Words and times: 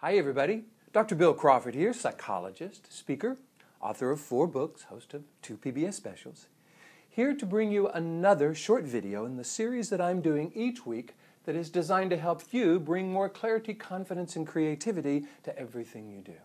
Hi, 0.00 0.18
everybody. 0.18 0.64
Dr. 0.92 1.14
Bill 1.14 1.32
Crawford 1.32 1.74
here, 1.74 1.94
psychologist, 1.94 2.92
speaker, 2.92 3.38
author 3.80 4.10
of 4.10 4.20
four 4.20 4.46
books, 4.46 4.82
host 4.82 5.14
of 5.14 5.22
two 5.40 5.56
PBS 5.56 5.94
specials. 5.94 6.48
Here 7.08 7.34
to 7.34 7.46
bring 7.46 7.72
you 7.72 7.88
another 7.88 8.54
short 8.54 8.84
video 8.84 9.24
in 9.24 9.38
the 9.38 9.42
series 9.42 9.88
that 9.88 10.02
I'm 10.02 10.20
doing 10.20 10.52
each 10.54 10.84
week 10.84 11.14
that 11.46 11.56
is 11.56 11.70
designed 11.70 12.10
to 12.10 12.18
help 12.18 12.42
you 12.50 12.78
bring 12.78 13.10
more 13.10 13.30
clarity, 13.30 13.72
confidence, 13.72 14.36
and 14.36 14.46
creativity 14.46 15.24
to 15.44 15.58
everything 15.58 16.10
you 16.10 16.20
do. 16.20 16.36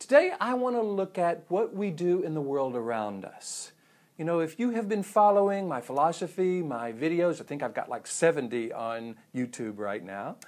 Today, 0.00 0.32
I 0.40 0.54
want 0.54 0.74
to 0.74 0.82
look 0.82 1.16
at 1.16 1.44
what 1.46 1.76
we 1.76 1.92
do 1.92 2.24
in 2.24 2.34
the 2.34 2.40
world 2.40 2.74
around 2.74 3.24
us. 3.24 3.70
You 4.16 4.24
know, 4.24 4.40
if 4.40 4.58
you 4.58 4.70
have 4.70 4.88
been 4.88 5.04
following 5.04 5.68
my 5.68 5.80
philosophy, 5.80 6.60
my 6.60 6.92
videos, 6.92 7.40
I 7.40 7.44
think 7.44 7.62
I've 7.62 7.72
got 7.72 7.88
like 7.88 8.04
70 8.04 8.72
on 8.72 9.14
YouTube 9.32 9.78
right 9.78 10.02
now. 10.02 10.38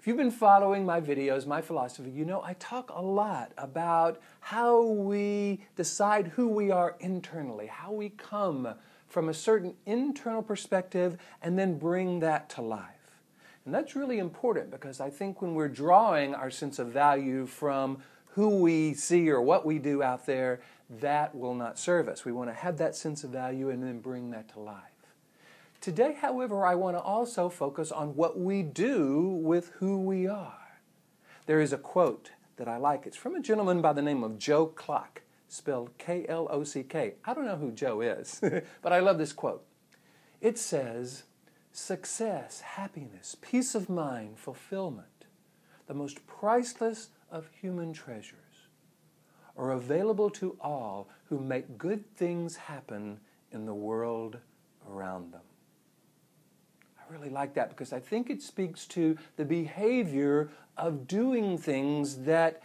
If 0.00 0.06
you've 0.06 0.16
been 0.16 0.30
following 0.30 0.86
my 0.86 1.00
videos, 1.00 1.44
my 1.44 1.60
philosophy, 1.60 2.10
you 2.10 2.24
know 2.24 2.40
I 2.40 2.52
talk 2.54 2.92
a 2.94 3.02
lot 3.02 3.50
about 3.58 4.20
how 4.38 4.82
we 4.82 5.60
decide 5.74 6.28
who 6.28 6.46
we 6.46 6.70
are 6.70 6.94
internally, 7.00 7.66
how 7.66 7.90
we 7.90 8.10
come 8.10 8.74
from 9.08 9.28
a 9.28 9.34
certain 9.34 9.74
internal 9.86 10.40
perspective 10.40 11.18
and 11.42 11.58
then 11.58 11.78
bring 11.78 12.20
that 12.20 12.48
to 12.50 12.62
life. 12.62 13.20
And 13.64 13.74
that's 13.74 13.96
really 13.96 14.20
important 14.20 14.70
because 14.70 15.00
I 15.00 15.10
think 15.10 15.42
when 15.42 15.54
we're 15.54 15.68
drawing 15.68 16.32
our 16.32 16.50
sense 16.50 16.78
of 16.78 16.88
value 16.88 17.44
from 17.46 17.98
who 18.34 18.60
we 18.60 18.94
see 18.94 19.28
or 19.28 19.42
what 19.42 19.66
we 19.66 19.80
do 19.80 20.00
out 20.00 20.26
there, 20.26 20.60
that 21.00 21.34
will 21.34 21.54
not 21.54 21.76
serve 21.76 22.06
us. 22.06 22.24
We 22.24 22.30
want 22.30 22.50
to 22.50 22.54
have 22.54 22.78
that 22.78 22.94
sense 22.94 23.24
of 23.24 23.30
value 23.30 23.70
and 23.70 23.82
then 23.82 23.98
bring 23.98 24.30
that 24.30 24.48
to 24.50 24.60
life. 24.60 24.97
Today, 25.88 26.18
however, 26.20 26.66
I 26.66 26.74
want 26.74 26.98
to 26.98 27.00
also 27.00 27.48
focus 27.48 27.90
on 27.90 28.14
what 28.14 28.38
we 28.38 28.62
do 28.62 29.40
with 29.42 29.70
who 29.78 29.98
we 29.98 30.26
are. 30.26 30.82
There 31.46 31.62
is 31.62 31.72
a 31.72 31.78
quote 31.78 32.32
that 32.58 32.68
I 32.68 32.76
like. 32.76 33.06
It's 33.06 33.16
from 33.16 33.34
a 33.34 33.40
gentleman 33.40 33.80
by 33.80 33.94
the 33.94 34.02
name 34.02 34.22
of 34.22 34.38
Joe 34.38 34.66
Klock, 34.66 35.22
spelled 35.48 35.96
K 35.96 36.26
L 36.28 36.46
O 36.50 36.62
C 36.62 36.82
K. 36.82 37.14
I 37.24 37.32
don't 37.32 37.46
know 37.46 37.56
who 37.56 37.72
Joe 37.72 38.02
is, 38.02 38.38
but 38.82 38.92
I 38.92 38.98
love 39.00 39.16
this 39.16 39.32
quote. 39.32 39.64
It 40.42 40.58
says, 40.58 41.22
success, 41.72 42.60
happiness, 42.60 43.38
peace 43.40 43.74
of 43.74 43.88
mind, 43.88 44.38
fulfillment, 44.38 45.24
the 45.86 45.94
most 45.94 46.26
priceless 46.26 47.08
of 47.30 47.48
human 47.62 47.94
treasures, 47.94 48.68
are 49.56 49.70
available 49.70 50.28
to 50.28 50.54
all 50.60 51.08
who 51.30 51.40
make 51.40 51.78
good 51.78 52.04
things 52.14 52.56
happen 52.56 53.20
in 53.52 53.64
the 53.64 53.72
world 53.72 54.36
around 54.86 55.32
them. 55.32 55.40
Really 57.10 57.30
like 57.30 57.54
that 57.54 57.70
because 57.70 57.92
I 57.92 58.00
think 58.00 58.28
it 58.28 58.42
speaks 58.42 58.86
to 58.88 59.16
the 59.36 59.44
behavior 59.44 60.50
of 60.76 61.06
doing 61.06 61.56
things 61.56 62.18
that 62.24 62.62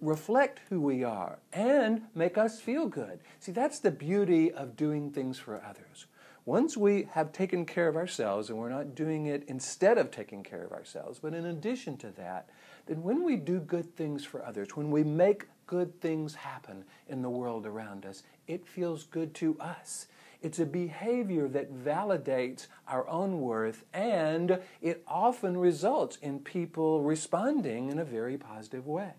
reflect 0.00 0.60
who 0.68 0.80
we 0.80 1.02
are 1.02 1.38
and 1.52 2.02
make 2.14 2.36
us 2.36 2.60
feel 2.60 2.86
good. 2.86 3.20
See, 3.40 3.52
that's 3.52 3.80
the 3.80 3.90
beauty 3.90 4.52
of 4.52 4.76
doing 4.76 5.10
things 5.10 5.38
for 5.38 5.62
others. 5.64 6.06
Once 6.44 6.76
we 6.76 7.08
have 7.12 7.32
taken 7.32 7.66
care 7.66 7.88
of 7.88 7.96
ourselves 7.96 8.48
and 8.48 8.58
we're 8.58 8.68
not 8.68 8.94
doing 8.94 9.26
it 9.26 9.44
instead 9.48 9.98
of 9.98 10.10
taking 10.10 10.42
care 10.42 10.64
of 10.64 10.72
ourselves, 10.72 11.18
but 11.18 11.34
in 11.34 11.46
addition 11.46 11.96
to 11.96 12.10
that, 12.10 12.48
then 12.86 13.02
when 13.02 13.24
we 13.24 13.36
do 13.36 13.58
good 13.58 13.94
things 13.96 14.24
for 14.24 14.44
others, 14.44 14.76
when 14.76 14.90
we 14.90 15.04
make 15.04 15.46
good 15.66 16.00
things 16.00 16.34
happen 16.34 16.84
in 17.08 17.20
the 17.22 17.28
world 17.28 17.66
around 17.66 18.06
us, 18.06 18.22
it 18.46 18.66
feels 18.66 19.04
good 19.04 19.34
to 19.34 19.58
us. 19.60 20.06
It's 20.40 20.58
a 20.58 20.66
behavior 20.66 21.48
that 21.48 21.74
validates 21.74 22.68
our 22.86 23.08
own 23.08 23.40
worth 23.40 23.84
and 23.92 24.60
it 24.80 25.02
often 25.06 25.56
results 25.56 26.16
in 26.16 26.40
people 26.40 27.02
responding 27.02 27.90
in 27.90 27.98
a 27.98 28.04
very 28.04 28.38
positive 28.38 28.86
way. 28.86 29.14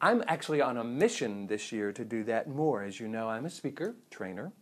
I'm 0.00 0.22
actually 0.26 0.60
on 0.60 0.76
a 0.76 0.84
mission 0.84 1.46
this 1.46 1.72
year 1.72 1.92
to 1.92 2.04
do 2.04 2.24
that 2.24 2.48
more. 2.48 2.82
As 2.82 3.00
you 3.00 3.08
know, 3.08 3.28
I'm 3.28 3.46
a 3.46 3.50
speaker, 3.50 3.94
trainer, 4.10 4.52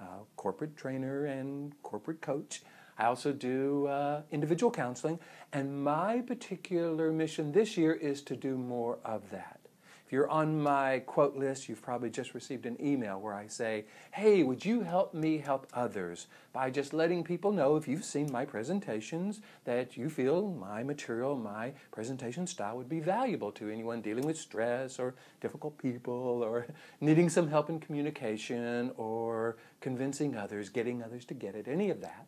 uh, 0.00 0.24
corporate 0.36 0.76
trainer 0.76 1.24
and 1.24 1.74
corporate 1.82 2.20
coach. 2.20 2.62
I 2.96 3.06
also 3.06 3.32
do 3.32 3.88
uh, 3.88 4.22
individual 4.30 4.70
counseling, 4.70 5.18
and 5.52 5.82
my 5.82 6.20
particular 6.20 7.10
mission 7.10 7.50
this 7.50 7.76
year 7.76 7.92
is 7.92 8.22
to 8.22 8.36
do 8.36 8.56
more 8.56 8.98
of 9.04 9.30
that. 9.30 9.58
If 10.06 10.12
you're 10.12 10.28
on 10.28 10.60
my 10.60 10.98
quote 11.06 11.34
list, 11.34 11.68
you've 11.68 11.80
probably 11.80 12.10
just 12.10 12.34
received 12.34 12.66
an 12.66 12.76
email 12.78 13.18
where 13.18 13.32
I 13.32 13.46
say, 13.46 13.86
Hey, 14.12 14.42
would 14.42 14.64
you 14.64 14.82
help 14.82 15.14
me 15.14 15.38
help 15.38 15.66
others 15.72 16.26
by 16.52 16.70
just 16.70 16.92
letting 16.92 17.24
people 17.24 17.52
know 17.52 17.76
if 17.76 17.88
you've 17.88 18.04
seen 18.04 18.30
my 18.30 18.44
presentations 18.44 19.40
that 19.64 19.96
you 19.96 20.10
feel 20.10 20.50
my 20.50 20.82
material, 20.82 21.36
my 21.36 21.72
presentation 21.90 22.46
style 22.46 22.76
would 22.76 22.88
be 22.88 23.00
valuable 23.00 23.50
to 23.52 23.70
anyone 23.70 24.02
dealing 24.02 24.26
with 24.26 24.38
stress 24.38 24.98
or 24.98 25.14
difficult 25.40 25.78
people 25.78 26.42
or 26.42 26.66
needing 27.00 27.30
some 27.30 27.48
help 27.48 27.70
in 27.70 27.80
communication 27.80 28.92
or 28.98 29.56
convincing 29.80 30.36
others, 30.36 30.68
getting 30.68 31.02
others 31.02 31.24
to 31.24 31.34
get 31.34 31.54
it, 31.54 31.66
any 31.66 31.88
of 31.88 32.02
that. 32.02 32.26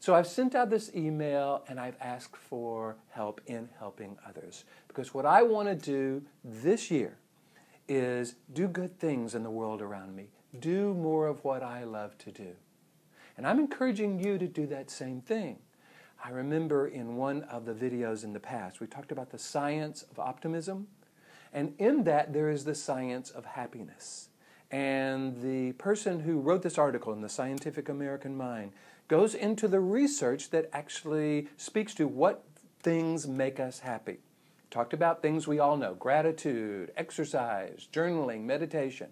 So 0.00 0.14
I've 0.14 0.26
sent 0.26 0.54
out 0.54 0.70
this 0.70 0.90
email 0.94 1.64
and 1.68 1.80
I've 1.80 1.96
asked 2.00 2.36
for 2.36 2.96
help 3.10 3.40
in 3.46 3.68
helping 3.78 4.16
others. 4.26 4.64
Because 4.86 5.12
what 5.12 5.26
I 5.26 5.42
want 5.42 5.68
to 5.68 5.74
do 5.74 6.22
this 6.44 6.90
year 6.90 7.16
is 7.88 8.36
do 8.52 8.68
good 8.68 8.98
things 8.98 9.34
in 9.34 9.42
the 9.42 9.50
world 9.50 9.82
around 9.82 10.14
me, 10.14 10.28
do 10.60 10.94
more 10.94 11.26
of 11.26 11.42
what 11.44 11.62
I 11.62 11.84
love 11.84 12.16
to 12.18 12.30
do. 12.30 12.52
And 13.36 13.46
I'm 13.46 13.58
encouraging 13.58 14.20
you 14.20 14.38
to 14.38 14.46
do 14.46 14.66
that 14.66 14.90
same 14.90 15.20
thing. 15.20 15.58
I 16.24 16.30
remember 16.30 16.86
in 16.86 17.16
one 17.16 17.42
of 17.44 17.64
the 17.64 17.72
videos 17.72 18.24
in 18.24 18.32
the 18.32 18.40
past, 18.40 18.80
we 18.80 18.86
talked 18.86 19.12
about 19.12 19.30
the 19.30 19.38
science 19.38 20.04
of 20.10 20.18
optimism. 20.18 20.88
And 21.52 21.74
in 21.78 22.04
that, 22.04 22.32
there 22.32 22.50
is 22.50 22.64
the 22.64 22.74
science 22.74 23.30
of 23.30 23.44
happiness. 23.44 24.28
And 24.70 25.40
the 25.40 25.72
person 25.72 26.20
who 26.20 26.40
wrote 26.40 26.62
this 26.62 26.76
article 26.76 27.12
in 27.12 27.22
the 27.22 27.28
Scientific 27.28 27.88
American 27.88 28.36
Mind 28.36 28.72
goes 29.08 29.34
into 29.34 29.66
the 29.66 29.80
research 29.80 30.50
that 30.50 30.68
actually 30.72 31.48
speaks 31.56 31.94
to 31.94 32.06
what 32.06 32.44
things 32.82 33.26
make 33.26 33.58
us 33.58 33.80
happy. 33.80 34.18
Talked 34.70 34.92
about 34.92 35.22
things 35.22 35.48
we 35.48 35.58
all 35.58 35.78
know 35.78 35.94
gratitude, 35.94 36.92
exercise, 36.96 37.88
journaling, 37.90 38.42
meditation. 38.42 39.08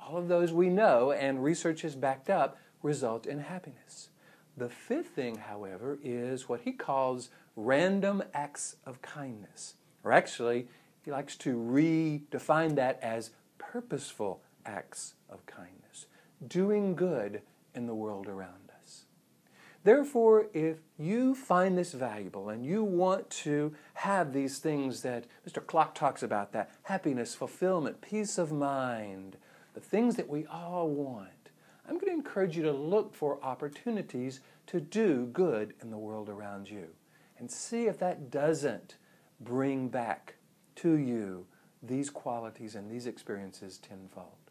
All 0.00 0.16
of 0.16 0.28
those 0.28 0.52
we 0.52 0.68
know, 0.68 1.12
and 1.12 1.42
research 1.42 1.82
has 1.82 1.94
backed 1.94 2.28
up, 2.28 2.58
result 2.82 3.24
in 3.24 3.38
happiness. 3.38 4.08
The 4.56 4.68
fifth 4.68 5.08
thing, 5.08 5.36
however, 5.36 5.98
is 6.02 6.48
what 6.48 6.62
he 6.62 6.72
calls 6.72 7.30
random 7.54 8.22
acts 8.34 8.76
of 8.84 9.00
kindness. 9.00 9.74
Or 10.02 10.12
actually, 10.12 10.68
he 11.04 11.10
likes 11.12 11.36
to 11.36 11.56
redefine 11.56 12.74
that 12.76 12.98
as 13.00 13.30
purposeful 13.58 14.42
acts 14.64 15.14
of 15.30 15.46
kindness, 15.46 16.06
doing 16.46 16.96
good 16.96 17.42
in 17.74 17.86
the 17.86 17.94
world 17.94 18.26
around 18.26 18.65
Therefore, 19.86 20.46
if 20.52 20.78
you 20.98 21.36
find 21.36 21.78
this 21.78 21.92
valuable 21.92 22.48
and 22.48 22.66
you 22.66 22.82
want 22.82 23.30
to 23.30 23.72
have 23.94 24.32
these 24.32 24.58
things 24.58 25.02
that 25.02 25.26
Mr. 25.48 25.64
Klock 25.64 25.94
talks 25.94 26.24
about 26.24 26.50
that 26.50 26.72
happiness, 26.82 27.36
fulfillment, 27.36 28.00
peace 28.00 28.36
of 28.36 28.50
mind, 28.50 29.36
the 29.74 29.80
things 29.80 30.16
that 30.16 30.28
we 30.28 30.44
all 30.46 30.88
want, 30.88 31.50
I'm 31.88 31.98
going 31.98 32.12
to 32.12 32.18
encourage 32.18 32.56
you 32.56 32.64
to 32.64 32.72
look 32.72 33.14
for 33.14 33.38
opportunities 33.44 34.40
to 34.66 34.80
do 34.80 35.26
good 35.26 35.74
in 35.80 35.92
the 35.92 35.98
world 35.98 36.28
around 36.28 36.68
you 36.68 36.88
and 37.38 37.48
see 37.48 37.86
if 37.86 37.96
that 38.00 38.28
doesn't 38.28 38.96
bring 39.38 39.86
back 39.86 40.34
to 40.82 40.96
you 40.96 41.46
these 41.80 42.10
qualities 42.10 42.74
and 42.74 42.90
these 42.90 43.06
experiences 43.06 43.78
tenfold. 43.78 44.46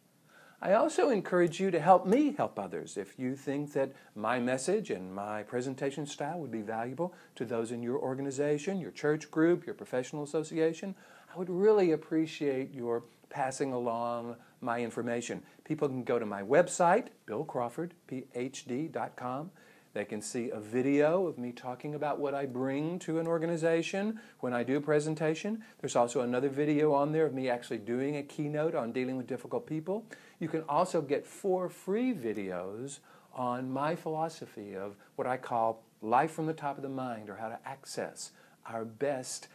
I 0.61 0.73
also 0.73 1.09
encourage 1.09 1.59
you 1.59 1.69
to 1.71 1.79
help 1.79 2.05
me 2.05 2.33
help 2.33 2.57
others. 2.57 2.97
If 2.97 3.19
you 3.19 3.35
think 3.35 3.73
that 3.73 3.91
my 4.15 4.39
message 4.39 4.89
and 4.89 5.13
my 5.13 5.43
presentation 5.43 6.05
style 6.05 6.39
would 6.39 6.51
be 6.51 6.61
valuable 6.61 7.13
to 7.35 7.45
those 7.45 7.71
in 7.71 7.83
your 7.83 7.99
organization, 7.99 8.79
your 8.79 8.91
church 8.91 9.29
group, 9.29 9.65
your 9.65 9.75
professional 9.75 10.23
association, 10.23 10.95
I 11.33 11.37
would 11.37 11.49
really 11.49 11.91
appreciate 11.91 12.73
your 12.73 13.03
passing 13.29 13.73
along 13.73 14.37
my 14.61 14.81
information. 14.81 15.43
People 15.65 15.89
can 15.89 16.03
go 16.03 16.19
to 16.19 16.25
my 16.25 16.41
website, 16.41 17.07
billcrawfordphd.com. 17.27 19.51
They 19.93 20.05
can 20.05 20.21
see 20.21 20.49
a 20.49 20.59
video 20.59 21.27
of 21.27 21.37
me 21.37 21.53
talking 21.53 21.95
about 21.95 22.19
what 22.19 22.33
I 22.33 22.45
bring 22.45 22.99
to 22.99 23.19
an 23.19 23.27
organization 23.27 24.19
when 24.41 24.53
I 24.53 24.63
do 24.63 24.75
a 24.75 24.81
presentation. 24.81 25.63
There's 25.79 25.95
also 25.95 26.19
another 26.21 26.49
video 26.49 26.93
on 26.93 27.13
there 27.13 27.25
of 27.25 27.33
me 27.33 27.49
actually 27.49 27.77
doing 27.77 28.17
a 28.17 28.23
keynote 28.23 28.75
on 28.75 28.91
dealing 28.91 29.15
with 29.15 29.25
difficult 29.25 29.65
people. 29.65 30.05
You 30.39 30.47
can 30.49 30.63
also 30.67 31.01
get 31.01 31.25
four 31.25 31.69
free 31.69 32.13
videos 32.13 32.99
on 33.33 33.71
my 33.71 33.95
philosophy 33.95 34.75
of 34.75 34.95
what 35.15 35.27
I 35.27 35.37
call 35.37 35.83
life 36.01 36.31
from 36.31 36.45
the 36.45 36.53
top 36.53 36.77
of 36.77 36.83
the 36.83 36.89
mind 36.89 37.29
or 37.29 37.35
how 37.35 37.49
to 37.49 37.59
access 37.65 38.31
our 38.65 38.85
best 38.85 39.47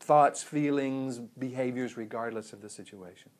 thoughts, 0.00 0.42
feelings, 0.42 1.18
behaviors, 1.18 1.96
regardless 1.96 2.52
of 2.52 2.62
the 2.62 2.70
situation. 2.70 3.30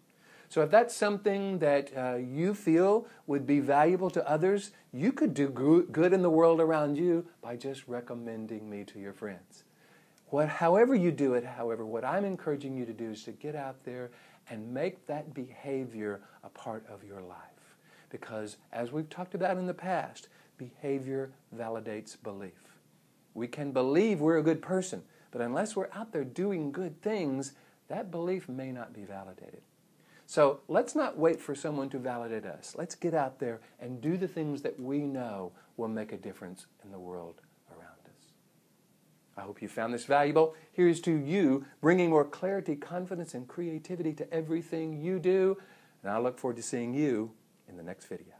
So 0.48 0.62
if 0.62 0.70
that's 0.70 0.94
something 0.94 1.60
that 1.60 1.96
uh, 1.96 2.16
you 2.16 2.54
feel 2.54 3.06
would 3.28 3.46
be 3.46 3.60
valuable 3.60 4.10
to 4.10 4.28
others, 4.28 4.72
you 4.92 5.12
could 5.12 5.32
do 5.32 5.48
good 5.48 6.12
in 6.12 6.22
the 6.22 6.30
world 6.30 6.60
around 6.60 6.98
you 6.98 7.24
by 7.40 7.56
just 7.56 7.86
recommending 7.86 8.68
me 8.68 8.84
to 8.84 8.98
your 8.98 9.12
friends. 9.12 9.62
what, 10.30 10.48
however 10.48 10.94
you 10.94 11.12
do 11.12 11.34
it, 11.34 11.44
however, 11.44 11.86
what 11.86 12.04
I'm 12.04 12.24
encouraging 12.24 12.76
you 12.76 12.84
to 12.84 12.92
do 12.92 13.10
is 13.10 13.22
to 13.24 13.32
get 13.32 13.54
out 13.54 13.84
there 13.84 14.10
and 14.48 14.72
make 14.72 15.06
that 15.06 15.34
behavior 15.34 16.20
a 16.42 16.48
part 16.48 16.84
of 16.88 17.04
your 17.04 17.20
life. 17.20 17.36
Because 18.08 18.56
as 18.72 18.90
we've 18.90 19.08
talked 19.08 19.34
about 19.34 19.56
in 19.56 19.66
the 19.66 19.74
past, 19.74 20.28
behavior 20.58 21.30
validates 21.56 22.16
belief. 22.22 22.52
We 23.34 23.46
can 23.46 23.72
believe 23.72 24.20
we're 24.20 24.38
a 24.38 24.42
good 24.42 24.60
person, 24.60 25.02
but 25.30 25.40
unless 25.40 25.76
we're 25.76 25.90
out 25.94 26.12
there 26.12 26.24
doing 26.24 26.72
good 26.72 27.00
things, 27.02 27.52
that 27.88 28.10
belief 28.10 28.48
may 28.48 28.72
not 28.72 28.92
be 28.92 29.04
validated. 29.04 29.62
So 30.26 30.60
let's 30.68 30.94
not 30.94 31.18
wait 31.18 31.40
for 31.40 31.54
someone 31.54 31.88
to 31.90 31.98
validate 31.98 32.44
us. 32.44 32.74
Let's 32.78 32.94
get 32.94 33.14
out 33.14 33.40
there 33.40 33.60
and 33.80 34.00
do 34.00 34.16
the 34.16 34.28
things 34.28 34.62
that 34.62 34.78
we 34.78 34.98
know 34.98 35.52
will 35.76 35.88
make 35.88 36.12
a 36.12 36.16
difference 36.16 36.66
in 36.84 36.92
the 36.92 36.98
world. 36.98 37.40
I 39.36 39.42
hope 39.42 39.62
you 39.62 39.68
found 39.68 39.94
this 39.94 40.04
valuable. 40.04 40.54
Here's 40.72 41.00
to 41.02 41.12
you 41.12 41.64
bringing 41.80 42.10
more 42.10 42.24
clarity, 42.24 42.76
confidence, 42.76 43.34
and 43.34 43.48
creativity 43.48 44.12
to 44.14 44.32
everything 44.32 45.00
you 45.00 45.18
do. 45.18 45.56
And 46.02 46.12
I 46.12 46.18
look 46.18 46.38
forward 46.38 46.56
to 46.56 46.62
seeing 46.62 46.94
you 46.94 47.32
in 47.68 47.76
the 47.76 47.82
next 47.82 48.06
video. 48.06 48.39